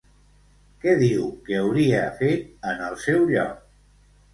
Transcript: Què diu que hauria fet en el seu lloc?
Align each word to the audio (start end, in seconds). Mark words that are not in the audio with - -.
Què 0.85 0.95
diu 1.01 1.29
que 1.51 1.59
hauria 1.61 2.03
fet 2.25 2.51
en 2.75 2.87
el 2.91 3.01
seu 3.09 3.33
lloc? 3.35 3.67